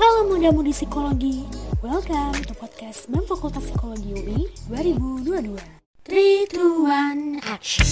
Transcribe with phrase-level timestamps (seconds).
[0.00, 1.44] Halo muda-mudi psikologi,
[1.84, 5.60] welcome to podcast BEM Fakultas Psikologi UI 2022.
[6.08, 6.88] 3, 2,
[7.36, 7.84] 1, action!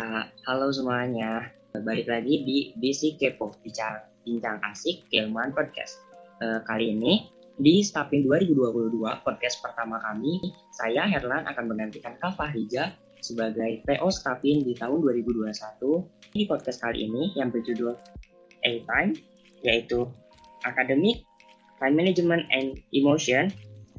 [0.00, 6.00] Uh, halo semuanya, balik lagi di BC K-pop bicara bincang asik keilmuan podcast.
[6.40, 7.28] Uh, kali ini
[7.60, 10.40] di Stapin 2022 podcast pertama kami,
[10.72, 16.34] saya Herlan akan menggantikan Kak Fahrija sebagai PO Stapin di tahun 2021.
[16.34, 17.94] Di podcast kali ini yang berjudul
[18.66, 19.14] A-Time,
[19.62, 20.04] yaitu
[20.66, 21.22] Academic,
[21.78, 23.48] Time Management and Emotion,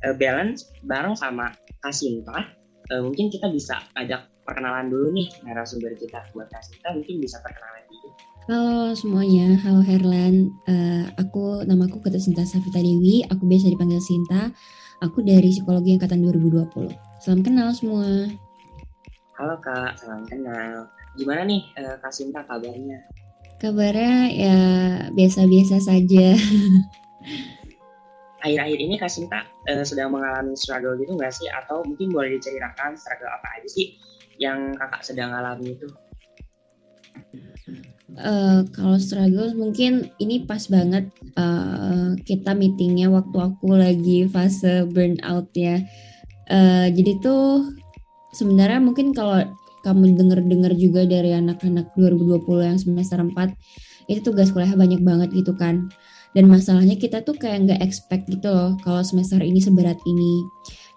[0.04, 2.52] uh, Balance bareng sama Kasinta.
[2.92, 7.84] Uh, mungkin kita bisa ajak perkenalan dulu nih narasumber kita buat Kasinta, mungkin bisa perkenalan
[7.88, 8.08] dulu.
[8.44, 10.52] Halo semuanya, halo Herlan.
[10.68, 13.24] Uh, aku nama aku Ketua Sinta Safita Dewi.
[13.32, 14.52] Aku biasa dipanggil Sinta.
[15.00, 16.92] Aku dari Psikologi Angkatan 2020.
[17.24, 18.04] Salam kenal semua.
[19.44, 20.88] Halo Kak, salam kenal.
[21.20, 23.04] Gimana nih uh, Kak Sinta kabarnya?
[23.60, 24.60] Kabarnya ya
[25.12, 26.32] biasa-biasa saja.
[28.48, 31.52] Akhir-akhir ini Kak Sinta uh, sedang mengalami struggle gitu nggak sih?
[31.52, 34.00] Atau mungkin boleh diceritakan struggle apa aja sih
[34.40, 35.92] yang kakak sedang alami itu?
[38.16, 45.52] Uh, kalau struggle mungkin ini pas banget uh, kita meetingnya waktu aku lagi fase burnout
[45.52, 45.84] ya.
[46.48, 47.83] Uh, jadi tuh
[48.34, 49.46] sebenarnya mungkin kalau
[49.84, 55.54] kamu denger-dengar juga dari anak-anak 2020 yang semester 4 itu tugas kuliah banyak banget gitu
[55.54, 55.92] kan.
[56.34, 60.42] Dan masalahnya kita tuh kayak nggak expect gitu loh kalau semester ini seberat ini.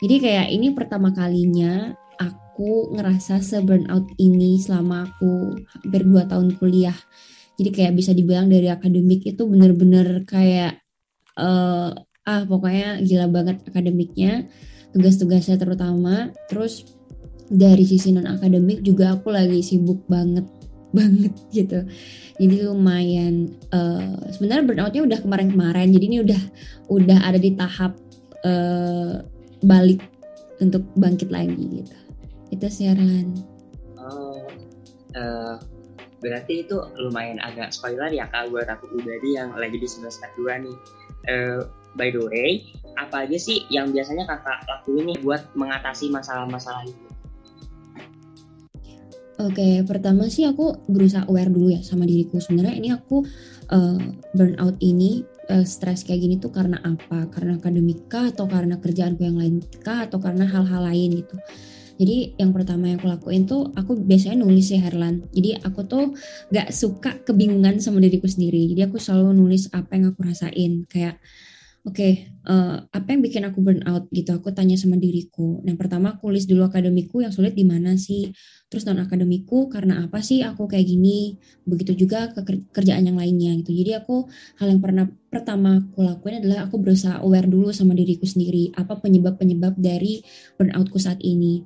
[0.01, 6.97] Jadi kayak ini pertama kalinya aku ngerasa se-burnout ini selama aku hampir 2 tahun kuliah.
[7.61, 10.81] Jadi kayak bisa dibilang dari akademik itu bener-bener kayak
[11.37, 11.93] uh,
[12.27, 14.49] ah pokoknya gila banget akademiknya,
[14.97, 16.33] tugas-tugasnya terutama.
[16.49, 16.96] Terus
[17.47, 20.47] dari sisi non akademik juga aku lagi sibuk banget
[20.97, 21.85] banget gitu.
[22.37, 25.93] Jadi lumayan uh, sebenarnya burnoutnya udah kemarin-kemarin.
[25.93, 26.43] Jadi ini udah
[26.89, 27.97] udah ada di tahap
[28.45, 29.21] uh,
[29.65, 30.05] balik
[30.61, 31.97] untuk bangkit lagi gitu
[32.55, 33.35] itu siaran
[34.01, 34.47] oh
[35.19, 35.57] uh,
[36.23, 40.65] berarti itu lumayan agak spoiler ya kak buat aku pribadi yang lagi di semester 2
[40.65, 40.77] nih
[41.29, 41.61] uh,
[41.99, 42.65] by the way
[42.97, 47.07] apa aja sih yang biasanya kakak lakuin nih buat mengatasi masalah-masalah itu
[49.37, 52.41] Oke, okay, pertama sih aku berusaha aware dulu ya sama diriku.
[52.41, 53.21] Sebenarnya ini aku
[53.69, 54.01] uh,
[54.33, 57.29] burnout ini, uh, stres kayak gini tuh karena apa?
[57.29, 61.37] Karena akademika atau karena kerjaanku yang lain kah atau karena hal-hal lain gitu.
[61.97, 65.29] Jadi yang pertama yang aku lakuin tuh aku biasanya nulis ya Herlan.
[65.33, 66.17] Jadi aku tuh
[66.53, 68.73] gak suka kebingungan sama diriku sendiri.
[68.73, 70.89] Jadi aku selalu nulis apa yang aku rasain.
[70.89, 71.21] Kayak
[71.87, 74.35] oke okay, uh, eh, apa yang bikin aku burn out gitu?
[74.35, 75.63] Aku tanya sama diriku.
[75.63, 78.35] Yang pertama aku list dulu akademiku yang sulit di mana sih?
[78.67, 81.39] Terus non akademiku karena apa sih aku kayak gini?
[81.63, 82.43] Begitu juga ke
[82.75, 83.71] kerjaan yang lainnya gitu.
[83.71, 84.27] Jadi aku
[84.59, 88.99] hal yang pernah pertama aku lakuin adalah aku berusaha aware dulu sama diriku sendiri apa
[88.99, 90.27] penyebab penyebab dari
[90.59, 91.63] burnoutku saat ini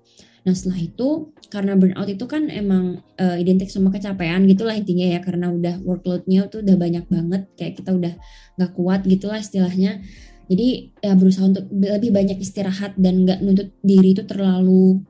[0.50, 5.22] Nah setelah itu karena burnout itu kan emang uh, identik sama kecapean gitulah intinya ya
[5.22, 8.18] karena udah workloadnya tuh udah banyak banget kayak kita udah
[8.58, 10.02] nggak kuat gitulah istilahnya.
[10.50, 15.06] Jadi ya berusaha untuk lebih banyak istirahat dan nggak nuntut diri itu terlalu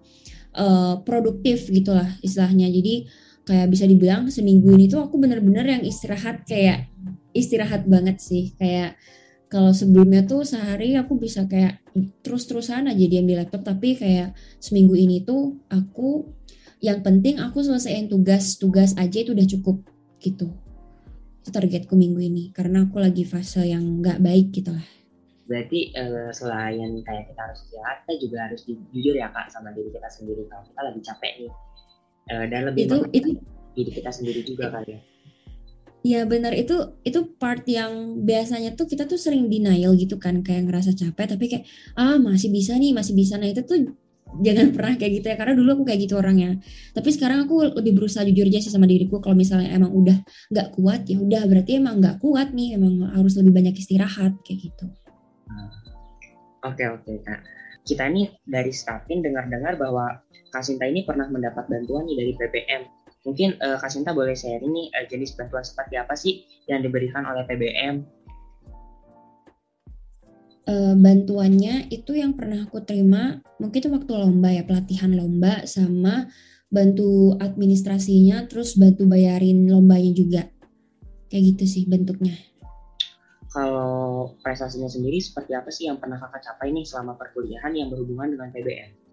[0.53, 2.69] uh, produktif gitulah istilahnya.
[2.69, 3.09] Jadi
[3.49, 6.93] kayak bisa dibilang seminggu ini tuh aku bener-bener yang istirahat kayak
[7.33, 9.01] istirahat banget sih kayak
[9.51, 11.83] kalau sebelumnya tuh sehari aku bisa kayak
[12.23, 13.67] terus-terusan aja diam di laptop.
[13.67, 16.31] Tapi kayak seminggu ini tuh aku
[16.79, 19.83] yang penting aku selesaiin tugas-tugas aja itu udah cukup
[20.23, 20.55] gitu.
[21.43, 24.87] Itu targetku minggu ini karena aku lagi fase yang nggak baik gitu lah.
[25.51, 28.63] Berarti uh, selain kayak kita harus istirahat kita juga harus
[28.95, 30.47] jujur ya kak sama diri kita sendiri.
[30.47, 31.53] Kalau kita lagi capek nih
[32.31, 33.29] uh, dan lebih itu itu
[33.75, 35.01] diri kita sendiri juga kali ya
[36.01, 36.57] Iya benar.
[36.57, 40.41] Itu itu part yang biasanya tuh kita tuh sering denial gitu kan.
[40.41, 41.65] Kayak ngerasa capek tapi kayak
[42.01, 43.37] ah masih bisa nih masih bisa.
[43.37, 43.93] Nah itu tuh
[44.41, 45.37] jangan pernah kayak gitu ya.
[45.37, 46.57] Karena dulu aku kayak gitu orangnya.
[46.97, 49.21] Tapi sekarang aku lebih berusaha jujur aja sih sama diriku.
[49.21, 50.17] Kalau misalnya emang udah
[50.49, 51.43] nggak kuat ya udah.
[51.45, 52.81] Berarti emang nggak kuat nih.
[52.81, 54.89] Emang harus lebih banyak istirahat kayak gitu.
[56.65, 57.41] Oke oke kak.
[57.85, 60.21] Kita ini dari Stafin dengar-dengar bahwa
[60.51, 62.83] Kasinta ini pernah mendapat bantuan nih dari PPM
[63.21, 67.29] Mungkin uh, Kak Sinta boleh share ini uh, jenis bantuan seperti apa sih yang diberikan
[67.29, 68.01] oleh PBM?
[70.65, 76.31] Uh, bantuannya itu yang pernah aku terima mungkin itu waktu lomba ya pelatihan lomba sama
[76.71, 80.43] bantu administrasinya terus bantu bayarin lombanya juga.
[81.29, 82.39] Kayak gitu sih bentuknya.
[83.51, 88.31] Kalau prestasinya sendiri seperti apa sih yang pernah kakak capai nih selama perkuliahan yang berhubungan
[88.39, 89.10] dengan PBM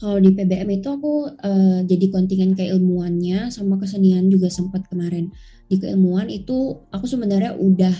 [0.00, 5.28] Kalau di PBM itu aku uh, jadi kontingen keilmuannya sama kesenian juga sempat kemarin.
[5.68, 7.92] Di keilmuan itu aku sebenarnya udah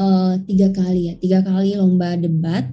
[0.00, 2.72] uh, tiga kali ya, tiga kali lomba debat.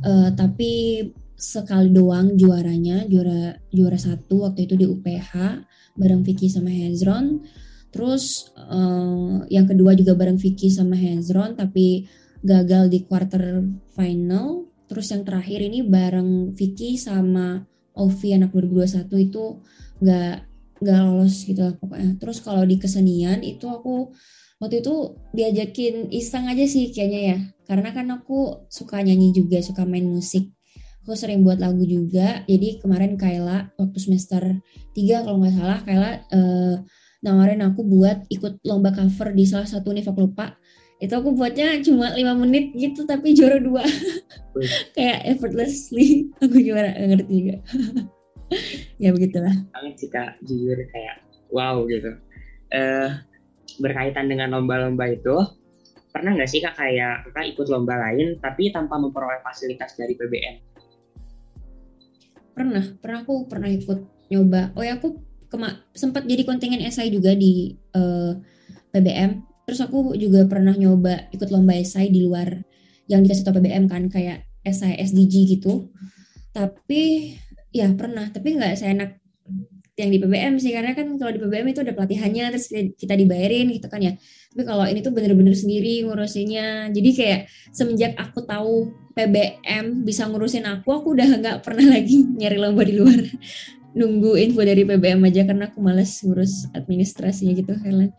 [0.00, 1.04] Uh, tapi
[1.36, 5.60] sekali doang juaranya, juara juara satu waktu itu di UPH
[6.00, 7.44] bareng Vicky sama Hezron.
[7.92, 12.08] Terus uh, yang kedua juga bareng Vicky sama Hezron tapi
[12.40, 13.60] gagal di quarter
[13.92, 14.72] final.
[14.88, 19.44] Terus yang terakhir ini bareng Vicky sama Ovi anak 2021 itu
[20.02, 20.34] nggak
[20.82, 22.10] nggak lolos gitu lah pokoknya.
[22.18, 24.10] Terus kalau di kesenian itu aku
[24.58, 27.38] waktu itu diajakin iseng aja sih kayaknya ya.
[27.64, 30.52] Karena kan aku suka nyanyi juga, suka main musik.
[31.04, 32.42] Aku sering buat lagu juga.
[32.48, 34.42] Jadi kemarin Kayla waktu semester
[34.96, 36.76] 3 kalau nggak salah Kayla uh,
[37.24, 40.60] nawarin aku buat ikut lomba cover di salah satu univ aku lupa
[41.02, 43.82] itu aku buatnya cuma lima menit gitu tapi juara dua.
[44.96, 46.30] Kayak effortlessly.
[46.38, 47.56] Aku juara gak ngerti juga.
[49.02, 49.50] Ya begitulah.
[49.74, 52.14] Banget sih kak jujur kayak wow gitu.
[52.70, 53.18] Uh,
[53.82, 55.34] berkaitan dengan lomba-lomba itu
[56.14, 60.74] pernah nggak sih kak kayak kakak ikut lomba lain tapi tanpa memperoleh fasilitas dari PBM
[62.54, 64.72] pernah pernah aku pernah ikut nyoba.
[64.78, 65.18] Oh ya aku
[65.50, 68.32] kema sempat jadi kontingen esai juga di uh, eh,
[68.94, 72.60] PBM terus aku juga pernah nyoba ikut lomba esai di luar
[73.08, 75.92] yang dikasih tau PBM kan kayak esai SDG gitu.
[76.52, 77.34] Tapi
[77.74, 79.18] ya pernah tapi nggak seenak
[79.94, 82.66] yang di PBM sih karena kan kalau di PBM itu ada pelatihannya terus
[82.98, 84.12] kita dibayarin gitu kan ya.
[84.50, 86.90] Tapi kalau ini tuh bener-bener sendiri ngurusinnya.
[86.90, 87.40] Jadi kayak
[87.70, 92.94] semenjak aku tahu PBM bisa ngurusin aku aku udah nggak pernah lagi nyari lomba di
[92.98, 93.20] luar.
[93.98, 98.10] Nunggu info dari PBM aja karena aku males ngurus administrasinya gitu Helen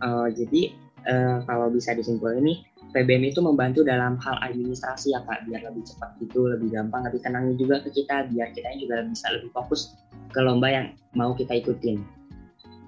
[0.00, 0.72] Uh, jadi
[1.08, 5.44] uh, kalau bisa disimpulkan ini PBM itu membantu dalam hal administrasi ya kak.
[5.44, 9.28] Biar lebih cepat gitu lebih gampang lebih tenang juga ke kita biar kita juga bisa
[9.32, 9.96] lebih fokus
[10.32, 12.00] ke lomba yang mau kita ikutin.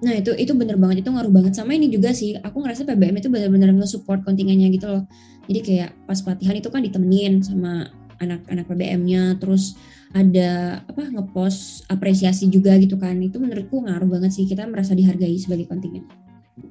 [0.01, 1.05] Nah itu itu bener banget.
[1.05, 1.53] Itu ngaruh banget.
[1.53, 5.03] Sama ini juga sih aku ngerasa PBM itu benar-benar nge-support kontingennya gitu loh.
[5.45, 7.89] Jadi kayak pas pelatihan itu kan ditemenin sama
[8.21, 9.73] anak-anak PBM-nya terus
[10.13, 13.21] ada apa ngepost apresiasi juga gitu kan.
[13.21, 14.49] Itu menurutku ngaruh banget sih.
[14.49, 16.20] Kita merasa dihargai sebagai kontingen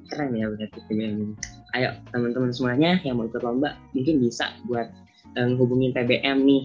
[0.09, 1.35] keren ya berarti PBM ini.
[1.75, 4.91] Ayo teman-teman semuanya yang mau ikut lomba mungkin bisa buat
[5.39, 6.63] um, hubungin PBM nih.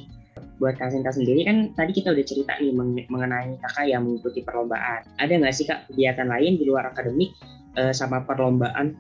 [0.61, 2.73] Buat Kak Sinta sendiri kan tadi kita udah cerita nih
[3.09, 5.05] mengenai kakak yang mengikuti perlombaan.
[5.17, 7.33] Ada nggak sih kak kegiatan lain di luar akademik
[7.77, 8.97] uh, sama perlombaan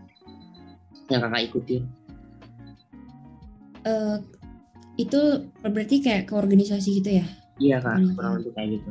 [1.12, 1.76] yang kakak ikuti?
[3.84, 4.20] Uh,
[4.96, 7.26] itu berarti kayak ke organisasi gitu ya?
[7.60, 8.90] Iya kak, kurang lebih kayak gitu.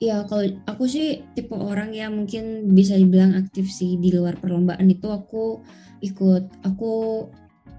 [0.00, 4.88] Ya kalau aku sih tipe orang yang mungkin bisa dibilang aktif sih di luar perlombaan
[4.88, 5.60] itu aku
[6.00, 6.64] ikut.
[6.64, 7.28] Aku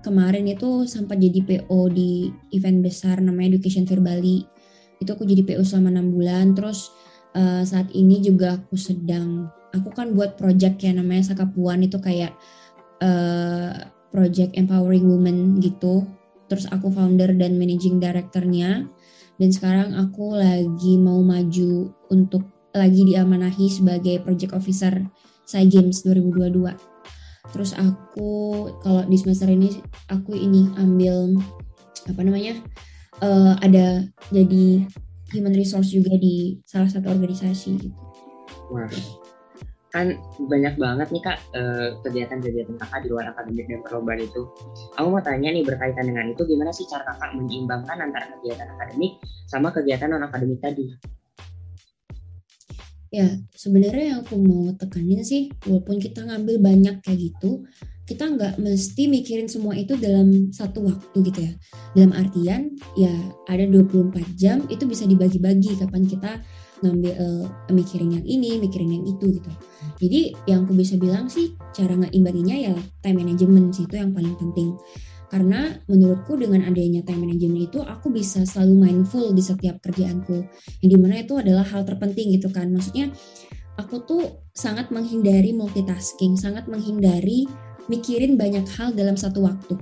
[0.05, 4.45] kemarin itu sempat jadi PO di event besar namanya Education Fair Bali.
[5.01, 6.53] Itu aku jadi PO selama enam bulan.
[6.53, 6.93] Terus
[7.33, 12.37] uh, saat ini juga aku sedang aku kan buat project yang namanya Sakapuan itu kayak
[13.01, 16.05] uh, project empowering women gitu.
[16.45, 18.85] Terus aku founder dan managing directornya
[19.41, 22.45] dan sekarang aku lagi mau maju untuk
[22.77, 24.93] lagi diamanahi sebagai project officer
[25.49, 26.69] Sai Games 2022.
[27.49, 28.29] Terus aku
[28.85, 29.81] kalau di semester ini
[30.13, 31.41] aku ini ambil
[32.05, 32.53] apa namanya
[33.25, 34.85] uh, ada jadi
[35.33, 37.97] human resource juga di salah satu organisasi gitu.
[38.69, 38.87] Wah,
[39.91, 40.15] kan
[40.47, 44.47] banyak banget nih kak eh, kegiatan-kegiatan kakak di luar akademik dan perlombaan itu.
[44.95, 49.19] Aku mau tanya nih berkaitan dengan itu gimana sih cara kakak menyeimbangkan antara kegiatan akademik
[49.51, 50.87] sama kegiatan non akademik tadi?
[53.11, 57.67] Ya sebenarnya yang aku mau tekanin sih walaupun kita ngambil banyak kayak gitu
[58.07, 61.53] kita nggak mesti mikirin semua itu dalam satu waktu gitu ya.
[61.95, 63.11] Dalam artian ya
[63.47, 66.43] ada 24 jam itu bisa dibagi-bagi kapan kita
[66.81, 69.51] ngambil uh, mikirin yang ini, mikirin yang itu gitu.
[70.01, 72.73] Jadi yang aku bisa bilang sih cara ngeimbanginya ya
[73.05, 74.75] time management sih itu yang paling penting.
[75.31, 80.43] Karena menurutku dengan adanya time management itu aku bisa selalu mindful di setiap kerjaanku.
[80.83, 82.67] Yang di mana itu adalah hal terpenting gitu kan.
[82.73, 83.13] Maksudnya
[83.79, 87.47] aku tuh sangat menghindari multitasking, sangat menghindari
[87.87, 89.79] mikirin banyak hal dalam satu waktu.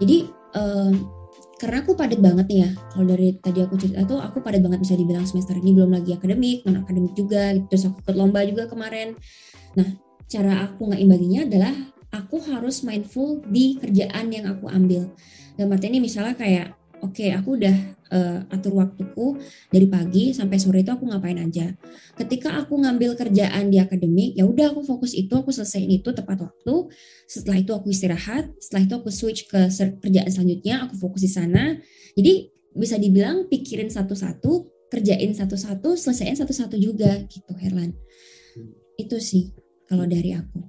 [0.00, 1.17] Jadi uh,
[1.58, 2.70] karena aku padat banget nih ya.
[2.94, 6.14] Kalau dari tadi aku cerita tuh aku padat banget bisa dibilang semester ini belum lagi
[6.14, 7.66] akademik non akademik juga gitu.
[7.74, 9.18] terus aku ikut lomba juga kemarin.
[9.74, 9.88] Nah
[10.30, 11.74] cara aku nggak imbaginya adalah
[12.14, 15.10] aku harus mindful di kerjaan yang aku ambil.
[15.58, 19.40] Dalam arti ini misalnya kayak oke okay, aku udah uh, atur waktuku
[19.72, 21.72] dari pagi sampai sore itu aku ngapain aja.
[22.16, 26.42] Ketika aku ngambil kerjaan di akademik, ya udah aku fokus itu, aku selesaiin itu tepat
[26.44, 26.92] waktu.
[27.28, 29.68] Setelah itu aku istirahat, setelah itu aku switch ke
[30.02, 31.76] kerjaan selanjutnya, aku fokus di sana.
[32.16, 37.92] Jadi bisa dibilang pikirin satu-satu kerjain satu-satu selesaiin satu-satu juga gitu Herlan
[38.96, 39.52] itu sih
[39.84, 40.64] kalau dari aku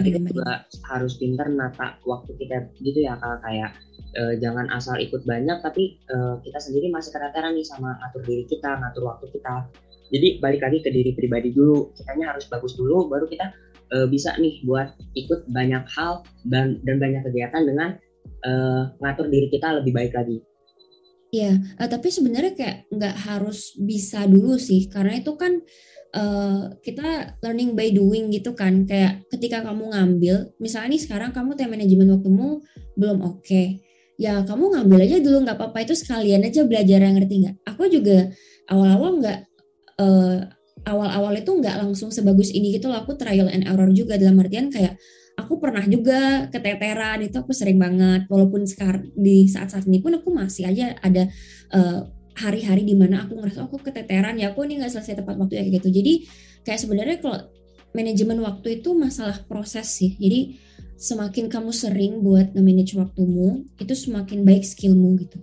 [0.00, 0.52] Dari kita juga
[0.88, 3.76] harus pintar nata waktu kita gitu ya kalau kayak
[4.16, 8.44] eh, jangan asal ikut banyak tapi eh, kita sendiri masih keteteran nih sama ngatur diri
[8.48, 9.68] kita ngatur waktu kita.
[10.12, 11.92] Jadi balik lagi ke diri pribadi dulu.
[11.96, 13.52] Kitanya harus bagus dulu baru kita
[13.92, 18.00] eh, bisa nih buat ikut banyak hal dan dan banyak kegiatan dengan
[18.44, 20.40] eh, ngatur diri kita lebih baik lagi.
[21.32, 25.64] Iya, tapi sebenarnya kayak nggak harus bisa dulu sih, karena itu kan
[26.12, 28.84] eh, kita learning by doing gitu kan.
[28.84, 32.60] Kayak ketika kamu ngambil, misalnya nih sekarang kamu time management waktumu
[32.96, 33.62] belum oke,
[34.20, 37.56] ya kamu ngambil aja dulu nggak apa-apa itu sekalian aja belajar yang ngerti nggak.
[37.74, 38.30] Aku juga
[38.68, 39.38] awal-awal nggak
[40.00, 40.38] eh,
[40.82, 43.02] awal-awal itu nggak langsung sebagus ini gitu loh.
[43.02, 44.96] Aku trial and error juga dalam artian kayak
[45.38, 50.28] aku pernah juga keteteran itu aku sering banget walaupun sekarang di saat-saat ini pun aku
[50.28, 51.28] masih aja ada
[51.72, 52.00] eh,
[52.38, 55.60] hari-hari di mana aku ngerasa "Oh, aku keteteran ya aku ini nggak selesai tepat waktu
[55.60, 56.12] ya kayak gitu jadi
[56.64, 57.38] kayak sebenarnya kalau
[57.92, 60.56] manajemen waktu itu masalah proses sih jadi
[60.96, 65.42] semakin kamu sering buat nge-manage waktumu itu semakin baik skillmu gitu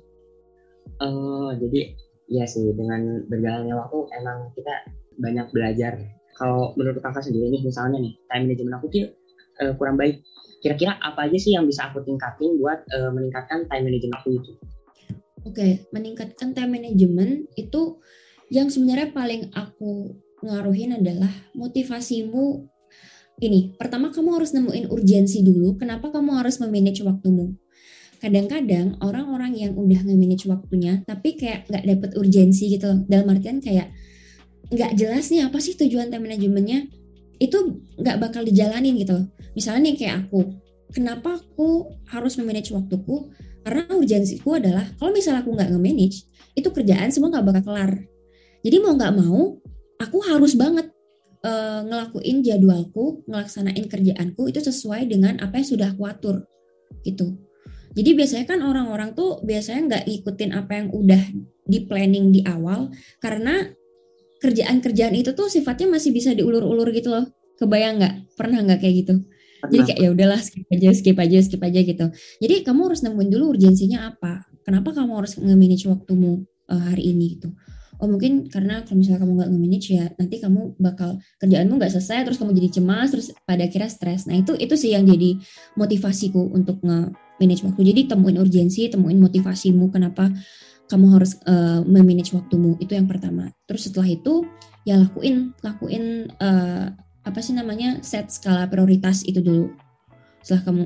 [0.99, 1.95] Oh, jadi
[2.27, 4.83] ya sih dengan berjalannya waktu emang kita
[5.15, 5.95] banyak belajar.
[6.35, 9.07] Kalau menurut kakak sendiri nih, misalnya nih time management aku tuh
[9.63, 10.19] eh, kurang baik.
[10.59, 14.51] Kira-kira apa aja sih yang bisa aku tingkatin buat eh, meningkatkan time management aku itu?
[15.47, 18.03] Oke, meningkatkan time management itu
[18.51, 22.67] yang sebenarnya paling aku ngaruhin adalah motivasimu.
[23.39, 25.79] Ini, pertama kamu harus nemuin urgensi dulu.
[25.79, 27.55] Kenapa kamu harus memanage waktumu?
[28.19, 32.99] Kadang-kadang orang-orang yang udah nge-manage waktunya, tapi kayak nggak dapet urgensi gitu loh.
[33.07, 33.95] Dalam artian kayak
[34.67, 36.83] nggak jelas nih apa sih tujuan time managementnya,
[37.39, 39.25] itu nggak bakal dijalanin gitu loh.
[39.55, 40.39] Misalnya nih kayak aku,
[40.91, 43.31] kenapa aku harus memanage waktuku?
[43.65, 46.25] Karena urgensiku adalah kalau misalnya aku nggak nge-manage,
[46.55, 47.91] itu kerjaan semua nggak bakal kelar.
[48.63, 49.59] Jadi mau nggak mau,
[49.99, 50.91] aku harus banget
[51.43, 56.43] eh, ngelakuin jadwalku, ngelaksanain kerjaanku itu sesuai dengan apa yang sudah aku atur,
[57.03, 57.39] gitu.
[57.95, 61.21] Jadi biasanya kan orang-orang tuh biasanya nggak ngikutin apa yang udah
[61.69, 63.71] di planning di awal, karena
[64.39, 67.27] kerjaan-kerjaan itu tuh sifatnya masih bisa diulur-ulur gitu loh.
[67.59, 68.15] Kebayang nggak?
[68.39, 69.15] Pernah nggak kayak gitu?
[69.67, 72.05] Jadi kayak ya udahlah skip aja, skip aja, skip aja gitu.
[72.39, 74.47] Jadi kamu harus nemuin dulu urgensinya apa.
[74.63, 77.51] Kenapa kamu harus nge-manage waktumu uh, hari ini gitu.
[77.99, 82.23] Oh mungkin karena kalau misalnya kamu nggak nge-manage ya nanti kamu bakal kerjaanmu nggak selesai
[82.23, 84.23] terus kamu jadi cemas terus pada akhirnya stres.
[84.23, 85.35] Nah itu itu sih yang jadi
[85.75, 87.81] motivasiku untuk nge-manage waktu.
[87.91, 90.31] Jadi temuin urgensi, temuin motivasimu kenapa
[90.87, 93.51] kamu harus uh, memanage waktumu itu yang pertama.
[93.67, 94.47] Terus setelah itu
[94.87, 99.75] ya lakuin lakuin uh, apa sih namanya set skala prioritas itu dulu.
[100.43, 100.83] Setelah kamu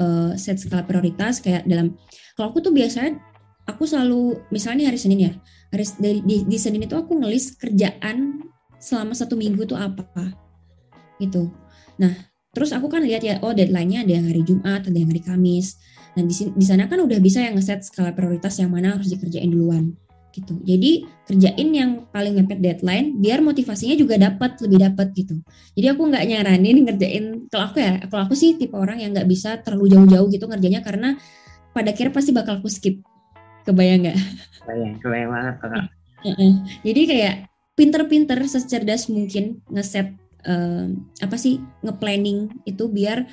[0.00, 1.94] uh, set skala prioritas kayak dalam
[2.34, 3.20] kalau aku tuh biasanya
[3.68, 5.32] aku selalu misalnya hari Senin ya
[5.70, 8.42] hari di, di, di Senin itu aku ngelis kerjaan
[8.80, 10.06] selama satu minggu tuh apa
[11.22, 11.52] gitu.
[12.00, 12.12] Nah
[12.50, 15.78] terus aku kan lihat ya oh deadline-nya ada yang hari Jumat ada yang hari Kamis.
[16.18, 19.46] Nah di, di sana kan udah bisa yang ngeset skala prioritas yang mana harus dikerjain
[19.46, 19.94] duluan
[20.30, 20.58] gitu.
[20.62, 25.38] Jadi kerjain yang paling mepet deadline biar motivasinya juga dapat lebih dapat gitu.
[25.74, 29.28] Jadi aku nggak nyaranin ngerjain kalau aku ya kalau aku sih tipe orang yang nggak
[29.28, 31.18] bisa terlalu jauh-jauh gitu ngerjainnya karena
[31.70, 33.02] pada akhirnya pasti bakal aku skip.
[33.66, 34.18] Kebayang nggak?
[34.64, 35.84] Kebayang, kebayang banget kakak.
[36.84, 37.34] Jadi kayak
[37.76, 40.12] pinter-pinter secerdas mungkin ngeset
[40.44, 43.24] um, apa sih ngeplanning itu biar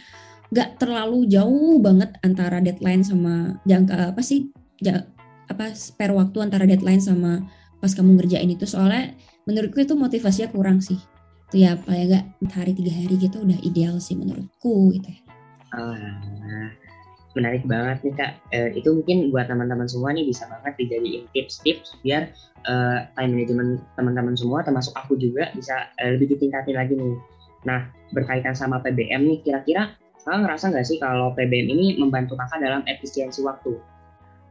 [0.47, 4.47] nggak terlalu jauh banget antara deadline sama jangka apa sih
[4.79, 5.03] ja,
[5.47, 7.43] apa spare waktu antara deadline sama
[7.77, 9.13] pas kamu ngerjain itu soalnya
[9.47, 10.99] menurutku itu motivasinya kurang sih
[11.47, 15.19] itu ya paling nggak hari tiga hari gitu udah ideal sih menurutku gitu ya.
[15.71, 16.67] Ah,
[17.39, 18.31] menarik banget nih kak.
[18.51, 22.27] Eh, itu mungkin buat teman-teman semua nih bisa banget dijadiin tips-tips biar
[22.67, 27.15] eh, time management teman-teman semua termasuk aku juga bisa eh, lebih ditingkatin lagi nih.
[27.63, 29.95] Nah berkaitan sama PBM nih kira-kira
[30.27, 33.79] kakak ngerasa nggak sih kalau PBM ini membantu kakak dalam efisiensi waktu?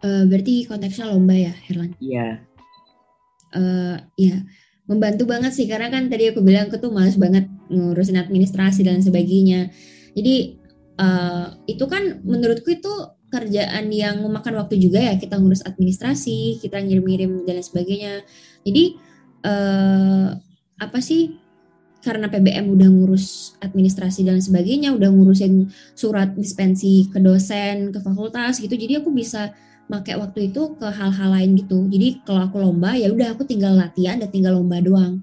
[0.05, 1.97] Uh, berarti konteksnya lomba ya Herlan?
[2.01, 2.45] Iya.
[3.57, 4.45] Uh, ya
[4.87, 9.03] membantu banget sih karena kan tadi aku bilang aku tuh males banget ngurusin administrasi dan
[9.03, 9.75] sebagainya.
[10.15, 10.63] Jadi
[11.03, 12.93] uh, itu kan menurutku itu
[13.27, 18.23] kerjaan yang memakan waktu juga ya kita ngurus administrasi, kita ngirim-ngirim dan sebagainya.
[18.63, 18.85] Jadi
[19.43, 20.31] uh,
[20.79, 21.35] apa sih
[22.07, 25.67] karena PBM udah ngurus administrasi dan sebagainya, udah ngurusin
[25.99, 28.79] surat dispensi ke dosen, ke fakultas gitu.
[28.79, 29.51] Jadi aku bisa
[29.87, 31.87] pakai waktu itu ke hal-hal lain gitu.
[31.87, 35.23] Jadi kalau aku lomba ya udah aku tinggal latihan dan tinggal lomba doang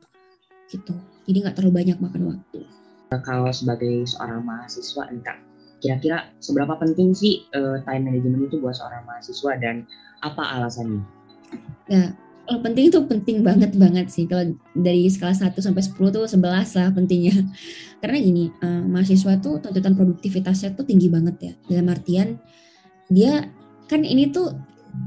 [0.72, 0.96] gitu.
[1.28, 2.60] Jadi nggak terlalu banyak makan waktu.
[3.22, 5.38] Kalau sebagai seorang mahasiswa entah
[5.84, 9.84] kira-kira seberapa penting sih uh, time management itu buat seorang mahasiswa dan
[10.24, 11.04] apa alasannya?
[11.92, 16.24] Ya kalau penting itu penting banget banget sih kalau dari skala 1 sampai 10 tuh
[16.28, 16.44] 11
[16.76, 17.36] lah pentingnya
[18.04, 22.36] karena gini uh, mahasiswa tuh tuntutan produktivitasnya tuh tinggi banget ya dalam artian
[23.08, 23.48] dia
[23.94, 24.58] kan ini tuh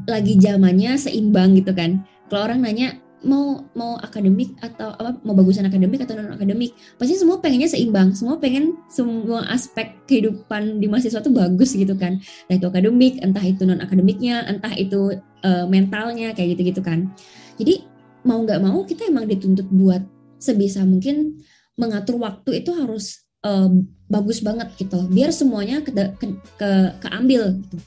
[0.07, 2.07] lagi zamannya seimbang gitu kan.
[2.31, 7.19] Kalau orang nanya mau mau akademik atau apa mau bagusan akademik atau non akademik pasti
[7.19, 8.15] semua pengennya seimbang.
[8.15, 12.23] Semua pengen semua aspek kehidupan di mahasiswa tuh bagus gitu kan.
[12.47, 17.11] Entah itu akademik entah itu non akademiknya entah itu uh, mentalnya kayak gitu gitu kan.
[17.59, 17.83] Jadi
[18.23, 20.03] mau nggak mau kita emang dituntut buat
[20.39, 21.43] sebisa mungkin
[21.79, 23.71] mengatur waktu itu harus uh,
[24.07, 26.27] bagus banget gitu biar semuanya ke, ke,
[26.59, 26.71] ke
[27.03, 27.79] keambil gitu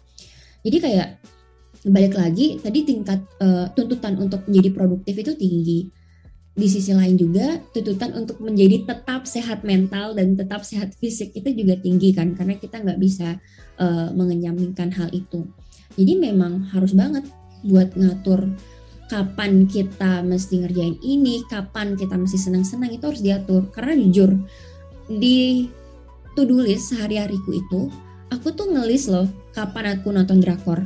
[0.70, 1.10] jadi kayak
[1.90, 5.80] balik lagi tadi tingkat uh, tuntutan untuk menjadi produktif itu tinggi.
[6.54, 11.50] Di sisi lain juga tuntutan untuk menjadi tetap sehat mental dan tetap sehat fisik itu
[11.56, 13.42] juga tinggi kan karena kita nggak bisa
[13.82, 15.50] uh, mengenyampingkan hal itu.
[15.98, 17.26] Jadi memang harus banget
[17.66, 18.46] buat ngatur
[19.10, 23.72] kapan kita mesti ngerjain ini kapan kita mesti senang-senang itu harus diatur.
[23.74, 24.36] Karena jujur
[25.10, 25.66] di
[26.38, 27.82] to do list sehari-hariku itu
[28.30, 30.82] aku tuh ngelis loh kapan aku nonton drakor.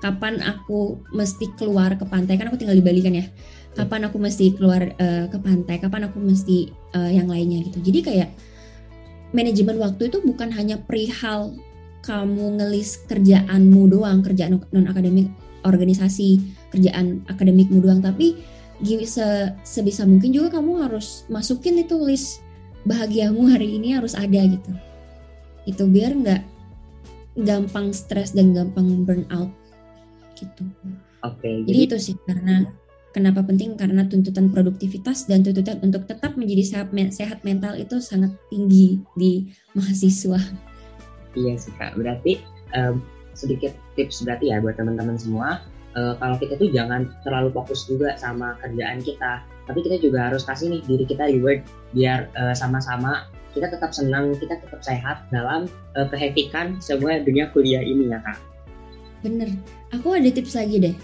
[0.00, 3.26] Kapan aku mesti keluar ke pantai kan aku tinggal di Bali kan ya.
[3.76, 7.80] Kapan aku mesti keluar uh, ke pantai kapan aku mesti uh, yang lainnya gitu.
[7.80, 8.30] Jadi kayak
[9.32, 11.56] manajemen waktu itu bukan hanya perihal
[12.06, 15.26] kamu ngelis kerjaanmu doang kerjaan non akademik
[15.66, 16.38] organisasi
[16.70, 18.38] kerjaan akademikmu doang tapi
[19.08, 19.26] se
[19.64, 22.44] sebisa mungkin juga kamu harus masukin itu list
[22.86, 24.70] bahagiamu hari ini harus ada gitu.
[25.66, 26.55] Itu biar nggak
[27.44, 29.52] gampang stres dan gampang burn out
[30.36, 30.64] gitu.
[31.24, 31.40] Oke.
[31.40, 32.68] Okay, jadi, jadi itu sih karena
[33.16, 38.32] kenapa penting karena tuntutan produktivitas dan tuntutan untuk tetap menjadi sehat, sehat mental itu sangat
[38.52, 40.36] tinggi di mahasiswa.
[41.36, 41.96] Iya sih kak.
[41.96, 42.40] Berarti
[42.76, 43.00] um,
[43.32, 45.64] sedikit tips berarti ya buat teman-teman semua.
[45.96, 50.44] Uh, kalau kita tuh jangan terlalu fokus juga sama kerjaan kita, tapi kita juga harus
[50.44, 51.64] kasih nih diri kita reward
[51.96, 53.24] biar uh, sama-sama
[53.56, 55.64] kita tetap senang, kita tetap sehat dalam
[55.96, 58.36] uh, kehektikan semua dunia kuliah ini ya kak.
[59.24, 59.48] Bener,
[59.96, 60.94] aku ada tips lagi deh.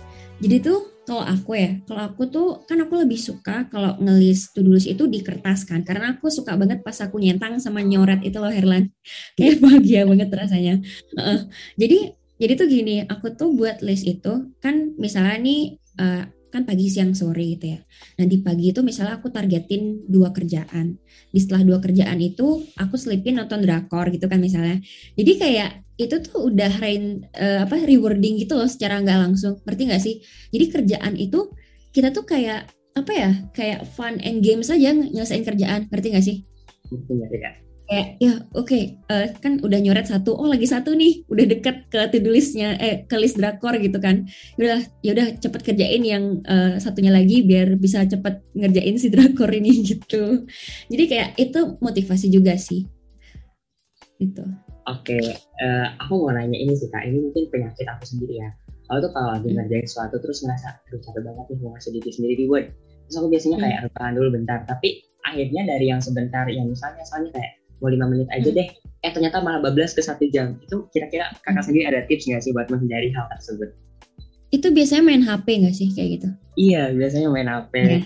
[0.45, 4.61] Jadi tuh kalau aku ya, kalau aku tuh kan aku lebih suka kalau ngelis to
[4.61, 8.21] do list itu di kertas kan, karena aku suka banget pas aku nyentang sama nyoret
[8.21, 8.93] itu loh Herlan,
[9.41, 10.75] kayak bahagia banget rasanya.
[11.17, 11.49] Uh,
[11.81, 16.93] jadi jadi tuh gini, aku tuh buat list itu kan misalnya nih uh, kan pagi
[16.93, 17.81] siang sore gitu ya.
[18.21, 21.01] Nah di pagi itu misalnya aku targetin dua kerjaan.
[21.33, 24.77] Di setelah dua kerjaan itu aku selipin nonton drakor gitu kan misalnya.
[25.17, 29.57] Jadi kayak itu tuh udah rain uh, apa rewarding gitu loh secara nggak langsung.
[29.65, 30.15] Ngerti nggak sih?
[30.53, 31.49] Jadi kerjaan itu
[31.97, 35.89] kita tuh kayak apa ya kayak fun and games aja nyelesain kerjaan.
[35.89, 36.37] Ngerti nggak sih?
[36.93, 37.62] Ngerti kan?
[37.93, 41.45] Kayak ya oke okay, uh, eh, kan udah nyoret satu oh lagi satu nih udah
[41.45, 44.25] deket ke to listnya eh ke list drakor gitu kan.
[44.57, 49.53] Udah ya udah cepet kerjain yang uh, satunya lagi biar bisa cepet ngerjain si drakor
[49.53, 50.49] ini gitu.
[50.89, 52.89] Jadi kayak itu motivasi juga sih.
[54.17, 54.41] Itu
[54.89, 55.23] oke okay,
[55.61, 57.05] uh, eh, aku mau nanya ini sih kak.
[57.05, 58.49] Ini mungkin penyakit aku sendiri ya.
[58.89, 59.57] Kalau tuh kalau lagi hmm.
[59.61, 62.67] ngerjain sesuatu terus ngerasa terus capek banget nih mau ngasih diri sendiri di word.
[63.05, 63.87] Terus aku biasanya kayak hmm.
[63.93, 64.59] rebahan dulu bentar.
[64.65, 64.89] Tapi
[65.29, 68.57] akhirnya dari yang sebentar yang misalnya misalnya kayak mau lima menit aja hmm.
[68.57, 68.69] deh.
[69.03, 70.57] Eh ternyata malah bablas ke satu jam.
[70.63, 73.75] Itu kira-kira kakak sendiri ada tips nggak sih buat menghindari hal tersebut?
[74.55, 76.29] Itu biasanya main HP nggak sih kayak gitu?
[76.55, 78.01] Iya biasanya main HP ya,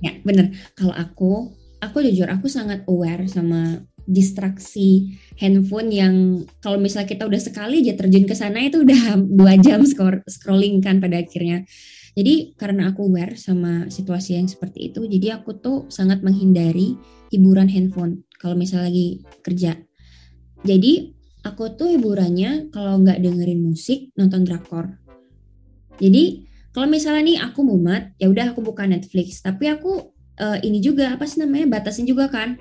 [0.00, 0.56] ya bener.
[0.72, 1.52] Kalau aku
[1.84, 6.14] aku jujur aku sangat aware sama distraksi handphone yang
[6.58, 9.84] kalau misalnya kita udah sekali aja terjun ke sana itu udah dua jam
[10.26, 11.68] scrolling kan pada akhirnya.
[12.12, 17.00] Jadi karena aku aware sama situasi yang seperti itu, jadi aku tuh sangat menghindari
[17.32, 19.78] hiburan handphone kalau misalnya lagi kerja.
[20.66, 21.14] Jadi
[21.46, 24.98] aku tuh hiburannya kalau nggak dengerin musik, nonton drakor.
[26.02, 29.38] Jadi kalau misalnya nih aku mumet, ya udah aku buka Netflix.
[29.46, 30.10] Tapi aku
[30.42, 32.58] uh, ini juga apa sih namanya batasin juga kan.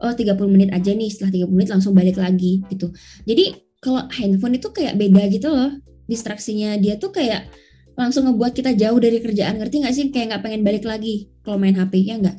[0.00, 2.90] Oh 30 menit aja nih, setelah 30 menit langsung balik lagi gitu.
[3.28, 5.72] Jadi kalau handphone itu kayak beda gitu loh
[6.04, 7.48] distraksinya dia tuh kayak
[7.96, 11.56] langsung ngebuat kita jauh dari kerjaan ngerti nggak sih kayak nggak pengen balik lagi kalau
[11.56, 12.36] main HP ya nggak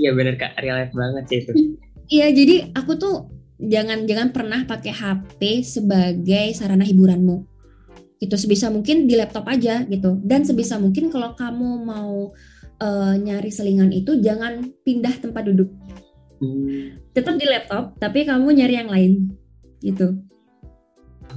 [0.00, 1.52] iya bener kak relate banget sih itu
[2.10, 7.44] iya jadi aku tuh jangan jangan pernah pakai HP sebagai sarana hiburanmu.
[8.20, 10.20] Itu sebisa mungkin di laptop aja gitu.
[10.20, 12.32] Dan sebisa mungkin kalau kamu mau
[12.80, 15.70] uh, nyari selingan itu jangan pindah tempat duduk.
[16.40, 16.96] Hmm.
[17.12, 19.36] tetap di laptop tapi kamu nyari yang lain.
[19.84, 20.16] Gitu.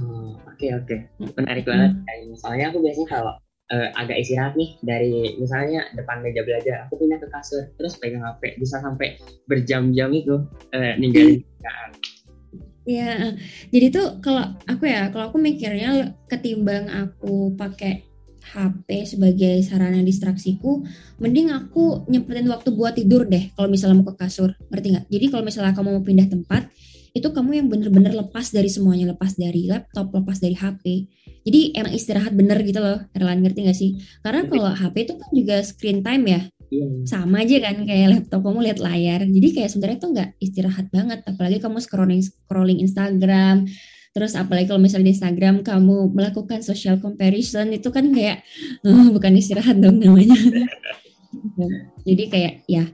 [0.00, 0.96] Oh, oke oke.
[1.36, 1.92] Menarik banget.
[1.92, 2.32] Hmm.
[2.32, 3.32] misalnya aku biasanya kalau
[3.72, 8.24] uh, agak istirahat nih dari misalnya depan meja belajar aku pindah ke kasur terus pegang
[8.24, 9.16] HP bisa sampai
[9.48, 11.90] berjam-jam itu uh, ninggalin kerjaan.
[12.84, 13.40] Iya,
[13.72, 18.04] jadi tuh kalau aku ya, kalau aku mikirnya ketimbang aku pakai
[18.44, 20.84] HP sebagai sarana distraksiku,
[21.16, 25.06] mending aku nyempetin waktu buat tidur deh kalau misalnya mau ke kasur, ngerti nggak?
[25.08, 26.68] Jadi kalau misalnya kamu mau pindah tempat,
[27.16, 31.08] itu kamu yang bener-bener lepas dari semuanya, lepas dari laptop, lepas dari HP.
[31.44, 34.00] Jadi emang istirahat bener gitu loh, Erlan ngerti gak sih?
[34.24, 36.40] Karena kalau HP itu kan juga screen time ya,
[36.74, 36.86] Iya.
[37.06, 39.20] sama aja kan kayak laptop kamu lihat layar.
[39.28, 41.20] Jadi kayak sebenarnya tuh nggak istirahat banget.
[41.28, 43.68] Apalagi kamu scrolling scrolling Instagram.
[44.14, 48.46] Terus apalagi kalau misalnya di Instagram kamu melakukan social comparison itu kan kayak
[48.86, 50.34] "Eh, bukan istirahat dong namanya.
[52.08, 52.84] Jadi kayak ya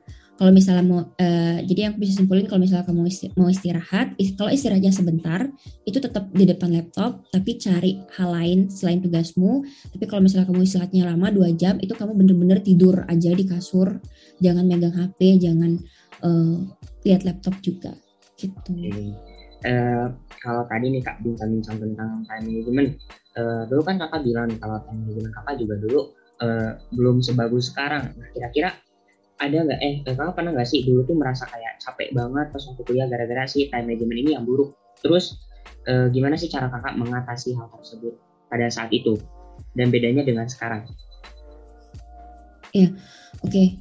[0.40, 4.16] kalau misalnya mau eh, jadi yang aku bisa simpulin kalau misalnya kamu isti- mau istirahat
[4.16, 5.44] is- kalau istirahatnya sebentar
[5.84, 9.60] itu tetap di depan laptop tapi cari hal lain selain tugasmu
[9.92, 14.00] tapi kalau misalnya kamu istirahatnya lama dua jam itu kamu bener-bener tidur aja di kasur
[14.40, 15.76] jangan megang HP jangan
[16.24, 16.56] eh,
[17.04, 17.92] lihat laptop juga
[18.40, 19.12] gitu Oke.
[19.60, 20.06] Eh,
[20.40, 22.96] kalau tadi nih kak bincang-bincang tentang time management,
[23.36, 26.00] eh, dulu kan kakak bilang kalau time management kakak juga dulu
[26.40, 28.16] eh, belum sebagus sekarang.
[28.16, 28.72] Nah, kira-kira
[29.40, 32.82] ada nggak eh kakak pernah nggak sih dulu tuh merasa kayak capek banget pas waktu
[32.84, 34.76] kuliah gara-gara si time management ini yang buruk.
[35.00, 35.40] Terus
[35.88, 38.14] eh, gimana sih cara kakak mengatasi hal tersebut
[38.52, 39.16] pada saat itu
[39.72, 40.84] dan bedanya dengan sekarang?
[43.40, 43.80] Oke,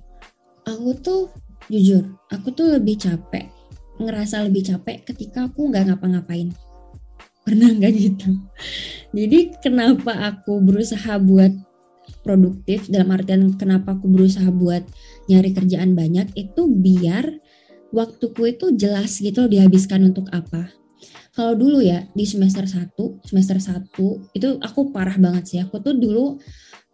[0.63, 1.22] aku tuh
[1.67, 3.52] jujur, aku tuh lebih capek,
[4.00, 6.56] ngerasa lebih capek ketika aku nggak ngapa-ngapain.
[7.45, 8.32] Pernah nggak gitu?
[9.12, 11.52] Jadi kenapa aku berusaha buat
[12.24, 14.82] produktif dalam artian kenapa aku berusaha buat
[15.30, 17.39] nyari kerjaan banyak itu biar
[17.94, 20.70] waktuku itu jelas gitu loh dihabiskan untuk apa.
[21.34, 25.60] Kalau dulu ya di semester 1, semester 1 itu aku parah banget sih.
[25.63, 26.42] Aku tuh dulu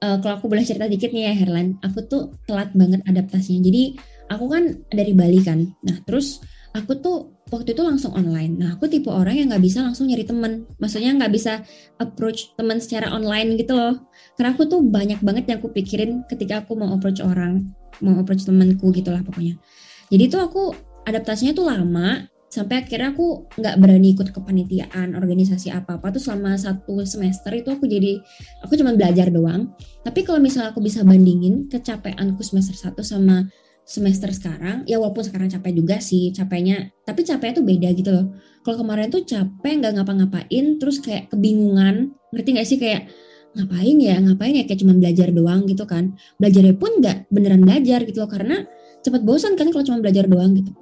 [0.04, 3.66] eh, kalau aku boleh cerita dikit nih ya Herlan, aku tuh telat banget adaptasinya.
[3.66, 3.84] Jadi
[4.30, 5.66] aku kan dari Bali kan.
[5.88, 6.44] Nah terus
[6.76, 7.18] aku tuh
[7.54, 8.58] waktu itu langsung online.
[8.58, 10.66] Nah aku tipe orang yang nggak bisa langsung nyari temen.
[10.82, 11.62] Maksudnya nggak bisa
[12.02, 14.02] approach teman secara online gitu loh.
[14.34, 17.70] Karena aku tuh banyak banget yang aku pikirin ketika aku mau approach orang,
[18.02, 19.62] mau approach temanku gitulah pokoknya.
[20.10, 20.64] Jadi tuh aku
[21.06, 26.56] adaptasinya tuh lama sampai akhirnya aku nggak berani ikut kepanitiaan organisasi apa apa tuh selama
[26.56, 28.16] satu semester itu aku jadi
[28.64, 29.76] aku cuma belajar doang
[30.08, 33.44] tapi kalau misalnya aku bisa bandingin kecapeanku semester 1 sama
[33.86, 38.26] semester sekarang ya walaupun sekarang capek juga sih capeknya tapi capeknya tuh beda gitu loh.
[38.66, 42.78] Kalau kemarin tuh capek nggak ngapa-ngapain terus kayak kebingungan ngerti nggak sih?
[42.82, 43.14] Kayak
[43.54, 44.18] ngapain ya?
[44.18, 44.64] Ngapain ya?
[44.66, 46.18] Kayak cuma belajar doang gitu kan.
[46.42, 48.66] Belajarnya pun nggak beneran belajar gitu loh karena
[49.06, 50.74] cepat bosan kan kalau cuma belajar doang gitu.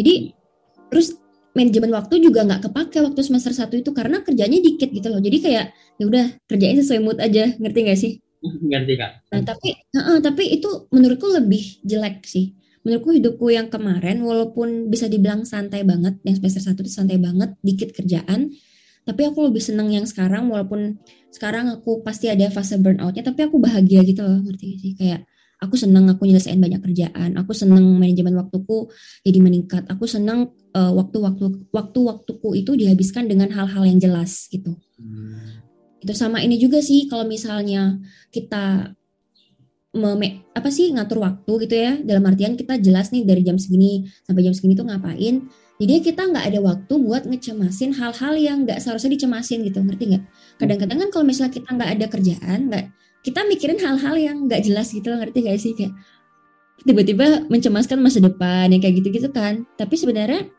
[0.00, 0.32] Jadi
[0.88, 1.20] terus
[1.52, 5.20] manajemen waktu juga nggak kepake waktu semester 1 itu karena kerjanya dikit gitu loh.
[5.20, 7.52] Jadi kayak ya udah kerjain sesuai mood aja.
[7.60, 9.12] Ngerti nggak sih Ngerti kak?
[9.34, 12.54] Nah, tapi heeh, tapi itu menurutku lebih jelek sih.
[12.86, 17.52] Menurutku hidupku yang kemarin walaupun bisa dibilang santai banget, yang semester 1 itu santai banget,
[17.60, 18.54] dikit kerjaan,
[19.02, 21.00] tapi aku lebih seneng yang sekarang walaupun
[21.34, 24.92] sekarang aku pasti ada fase burnoutnya, tapi aku bahagia gitu loh, ngerti sih?
[24.94, 25.26] Kayak
[25.58, 28.88] aku seneng aku nyelesain banyak kerjaan, aku seneng manajemen waktuku
[29.26, 34.78] jadi meningkat, aku seneng eh, waktu-waktu waktu-waktuku itu dihabiskan dengan hal-hal yang jelas gitu
[35.98, 37.98] itu sama ini juga sih kalau misalnya
[38.30, 38.94] kita
[39.96, 41.92] meme, apa sih ngatur waktu gitu ya.
[42.04, 45.48] Dalam artian kita jelas nih dari jam segini sampai jam segini tuh ngapain.
[45.78, 50.24] Jadi kita nggak ada waktu buat ngecemasin hal-hal yang nggak seharusnya dicemasin gitu ngerti nggak?
[50.58, 52.84] Kadang-kadang kan kalau misalnya kita nggak ada kerjaan nggak
[53.22, 55.94] kita mikirin hal-hal yang nggak jelas gitu loh ngerti gak sih kayak
[56.86, 59.66] tiba-tiba mencemaskan masa depan yang kayak gitu-gitu kan.
[59.78, 60.50] Tapi sebenarnya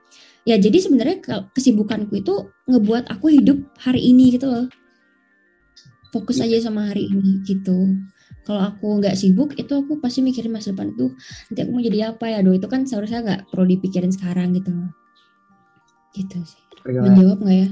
[0.47, 4.65] ya jadi sebenarnya ke- kesibukanku itu ngebuat aku hidup hari ini gitu loh
[6.09, 7.95] fokus aja sama hari ini gitu
[8.45, 11.13] kalau aku nggak sibuk itu aku pasti mikirin masa depan itu
[11.49, 14.73] nanti aku mau jadi apa ya do itu kan seharusnya nggak perlu dipikirin sekarang gitu
[16.17, 17.69] gitu sih Pergaulan menjawab nggak ya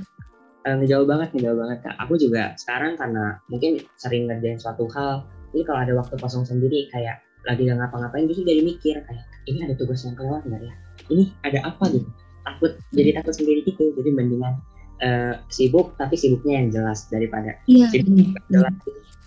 [0.68, 1.96] ngejauh banget, ngejauh banget kak.
[1.96, 5.24] Aku juga sekarang karena mungkin sering ngerjain suatu hal,
[5.56, 9.64] jadi kalau ada waktu kosong sendiri kayak lagi gak ngapa-ngapain, justru jadi mikir kayak ini
[9.64, 10.74] ada tugas yang kelewat nggak ya?
[11.08, 12.10] Ini ada apa gitu?
[12.44, 13.96] Takut, jadi takut sendiri gitu.
[13.96, 14.60] Jadi mendingan
[15.02, 18.76] eh, sibuk tapi sibuknya yang jelas daripada iya sibuk bener nggak jelas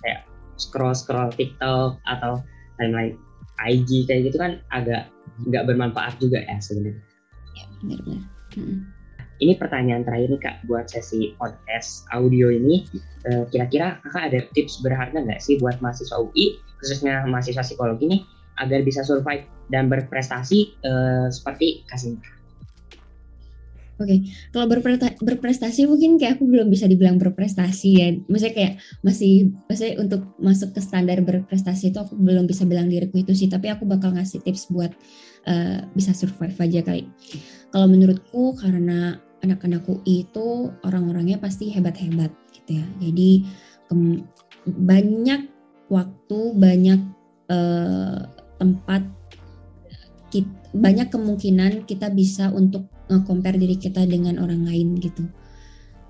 [0.01, 0.21] kayak
[0.61, 2.43] scroll scroll TikTok atau
[2.77, 3.17] timeline
[3.61, 5.09] IG kayak gitu kan agak
[5.49, 7.05] nggak bermanfaat juga ya sebenarnya.
[7.85, 8.21] Mm-mm.
[9.41, 12.85] Ini pertanyaan terakhir nih kak buat sesi podcast audio ini.
[13.25, 18.21] Eh, Kira-kira kakak ada tips berharga nggak sih buat mahasiswa UI khususnya mahasiswa psikologi nih
[18.61, 22.40] agar bisa survive dan berprestasi eh, seperti Kasinta?
[24.55, 28.09] Kalau berpreta- berprestasi mungkin kayak aku belum bisa dibilang berprestasi ya.
[28.29, 28.73] Maksudnya kayak
[29.05, 33.49] masih maksudnya untuk masuk ke standar berprestasi itu aku belum bisa bilang diriku itu sih.
[33.49, 34.93] Tapi aku bakal ngasih tips buat
[35.49, 37.05] eh, bisa survive aja kali.
[37.71, 42.87] Kalau menurutku karena anak-anak UI itu orang-orangnya pasti hebat-hebat gitu ya.
[43.01, 43.31] Jadi
[44.67, 45.41] banyak
[45.91, 47.01] waktu, banyak
[47.51, 48.21] uh,
[48.61, 49.03] tempat,
[50.31, 55.27] kita, banyak kemungkinan kita bisa untuk nge-compare diri kita dengan orang lain gitu.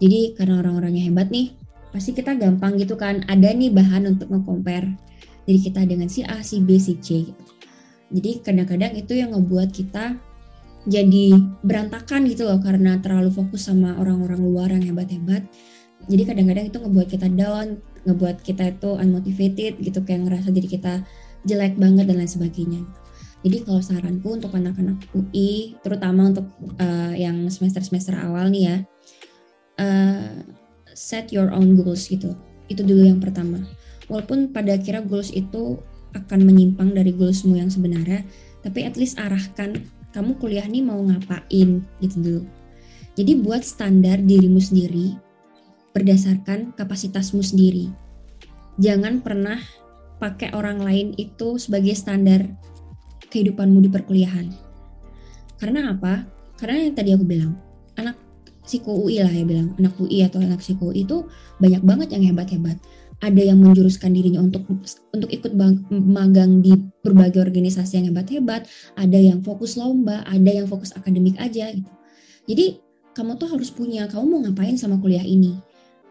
[0.01, 1.57] Jadi karena orang-orangnya hebat nih,
[1.91, 4.93] pasti kita gampang gitu kan, ada nih bahan untuk nge-compare
[5.49, 7.43] diri kita dengan si A, si B, si C gitu.
[8.11, 10.19] Jadi kadang-kadang itu yang ngebuat kita
[10.89, 15.45] jadi berantakan gitu loh karena terlalu fokus sama orang-orang luar yang hebat-hebat.
[16.09, 21.05] Jadi kadang-kadang itu ngebuat kita down, ngebuat kita itu unmotivated gitu kayak ngerasa diri kita
[21.45, 22.83] jelek banget dan lain sebagainya.
[23.41, 28.77] Jadi kalau saranku untuk anak-anak UI, terutama untuk uh, yang semester-semester awal nih ya,
[29.81, 30.45] uh,
[30.93, 32.37] set your own goals gitu.
[32.69, 33.65] Itu dulu yang pertama.
[34.13, 35.81] Walaupun pada akhirnya goals itu
[36.13, 38.27] akan menyimpang dari goalsmu yang sebenarnya,
[38.61, 42.43] tapi at least arahkan kamu kuliah nih mau ngapain gitu dulu.
[43.17, 45.17] Jadi buat standar dirimu sendiri
[45.91, 47.91] berdasarkan kapasitasmu sendiri.
[48.79, 49.59] Jangan pernah
[50.21, 52.47] pakai orang lain itu sebagai standar
[53.31, 54.47] kehidupanmu di perkuliahan.
[55.57, 56.27] Karena apa?
[56.59, 57.57] Karena yang tadi aku bilang,
[57.97, 58.19] anak
[58.67, 61.25] psiko UI lah ya bilang, anak UI atau anak psiko UI itu
[61.63, 62.77] banyak banget yang hebat-hebat
[63.21, 64.65] ada yang menjuruskan dirinya untuk
[65.13, 65.53] untuk ikut
[65.93, 66.73] magang di
[67.05, 68.65] berbagai organisasi yang hebat-hebat,
[68.97, 71.93] ada yang fokus lomba, ada yang fokus akademik aja gitu.
[72.49, 72.81] Jadi
[73.13, 75.61] kamu tuh harus punya, kamu mau ngapain sama kuliah ini?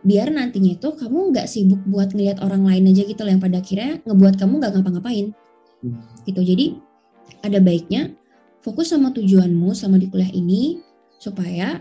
[0.06, 3.60] Biar nantinya itu kamu nggak sibuk buat ngeliat orang lain aja gitu loh yang pada
[3.60, 5.26] akhirnya ngebuat kamu nggak ngapa-ngapain.
[5.82, 5.98] Hmm.
[6.30, 6.42] Gitu.
[6.46, 6.66] Jadi
[7.46, 8.14] ada baiknya
[8.60, 10.84] fokus sama tujuanmu sama di kuliah ini
[11.20, 11.80] supaya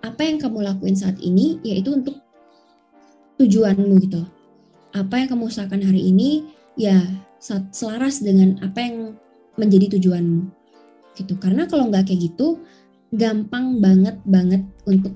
[0.00, 2.16] apa yang kamu lakuin saat ini yaitu untuk
[3.36, 4.24] tujuanmu gitu.
[4.90, 6.44] Apa yang kamu usahakan hari ini
[6.76, 7.00] ya
[7.70, 8.96] selaras dengan apa yang
[9.56, 10.48] menjadi tujuanmu
[11.16, 11.36] gitu.
[11.36, 12.60] Karena kalau nggak kayak gitu
[13.10, 15.12] gampang banget banget untuk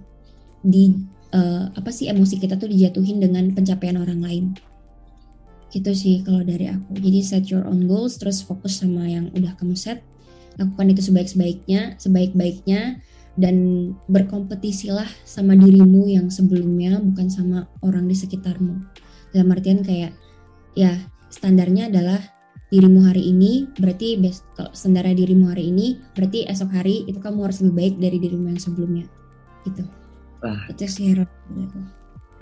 [0.65, 0.97] di
[1.37, 4.45] uh, apa sih emosi kita tuh dijatuhin dengan pencapaian orang lain
[5.75, 6.95] gitu sih kalau dari aku.
[6.95, 10.07] Jadi set your own goals terus fokus sama yang udah kamu set.
[10.55, 13.03] Lakukan itu sebaik-baiknya sebaik-baiknya
[13.35, 13.57] dan
[14.07, 18.79] berkompetisilah sama dirimu yang sebelumnya bukan sama orang di sekitarmu.
[19.35, 20.15] Dalam artian kayak
[20.79, 20.95] ya
[21.35, 22.23] standarnya adalah
[22.71, 27.51] dirimu hari ini berarti best kalau standarnya dirimu hari ini berarti esok hari itu kamu
[27.51, 29.07] harus lebih baik dari dirimu yang sebelumnya.
[29.67, 29.83] Gitu.
[30.39, 30.71] Wah.
[30.71, 31.11] Itu sih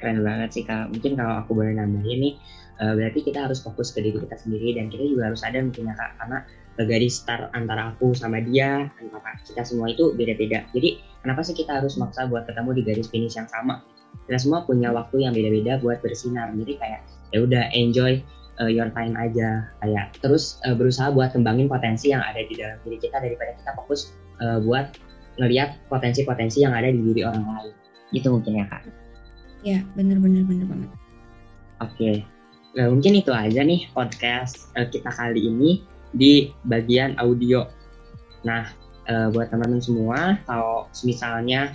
[0.02, 0.90] keren banget sih kak.
[0.90, 2.34] Mungkin kalau aku boleh nambahin nih
[2.82, 5.86] uh, berarti kita harus fokus ke diri kita sendiri dan kita juga harus ada mungkin
[5.86, 6.38] ya kak karena
[6.82, 10.64] garis start antara aku sama dia antara kita semua itu beda-beda.
[10.72, 13.84] Jadi kenapa sih kita harus maksa buat ketemu di garis finish yang sama?
[14.26, 16.50] Kita semua punya waktu yang beda-beda buat bersinar.
[16.56, 17.00] Jadi kayak
[17.32, 18.24] ya udah enjoy
[18.58, 19.68] uh, your time aja.
[19.84, 23.70] Kayak terus uh, berusaha buat kembangin potensi yang ada di dalam diri kita daripada kita
[23.76, 24.96] fokus uh, buat
[25.40, 27.74] ngelihat potensi-potensi yang ada di diri orang lain.
[28.16, 29.01] Itu mungkin ya kak
[29.62, 30.90] ya bener-bener bener banget.
[31.82, 31.94] Oke.
[31.94, 32.16] Okay.
[32.78, 35.70] nah, mungkin itu aja nih podcast uh, kita kali ini
[36.14, 37.66] di bagian audio.
[38.46, 38.68] Nah
[39.08, 41.72] uh, buat teman-teman semua kalau misalnya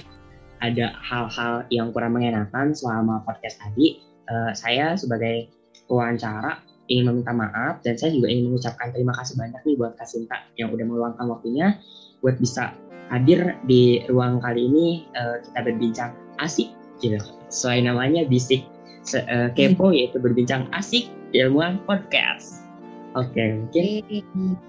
[0.58, 5.54] ada hal-hal yang kurang mengenakan selama podcast tadi, uh, saya sebagai
[5.86, 10.48] wawancara ingin meminta maaf dan saya juga ingin mengucapkan terima kasih banyak nih buat Kasinta
[10.56, 11.78] yang udah meluangkan waktunya
[12.24, 12.74] buat bisa
[13.12, 17.20] hadir di ruang kali ini uh, kita berbincang asik gitu.
[17.48, 18.66] Sesuai namanya bisik
[19.08, 19.96] se uh, kepo hmm.
[19.96, 22.68] yaitu berbincang asik ilmuwan podcast.
[23.16, 23.34] Oke,
[23.72, 24.60] okay, mungkin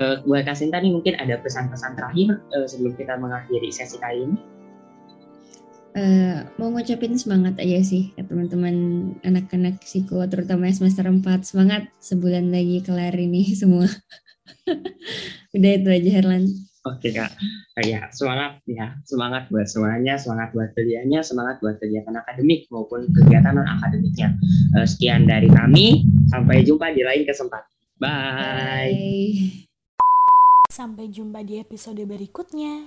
[0.00, 4.38] uh, buat Kasinta nih mungkin ada pesan-pesan terakhir uh, sebelum kita mengakhiri sesi kali ini.
[5.96, 8.76] Uh, mau ngucapin semangat aja sih ya teman-teman
[9.24, 13.88] anak-anak psiko terutama semester 4 semangat sebulan lagi kelar ini semua
[15.56, 16.52] udah itu aja Herlan
[16.86, 17.34] Oke kak,
[17.82, 23.58] ya semangat ya semangat buat semuanya, semangat buat kuliahnya, semangat buat kegiatan akademik maupun kegiatan
[23.58, 24.38] non akademiknya.
[24.78, 27.66] Eh, sekian dari kami, sampai jumpa di lain kesempatan.
[27.98, 28.06] Bye.
[28.06, 29.66] Bye.
[30.70, 32.86] Sampai jumpa di episode berikutnya.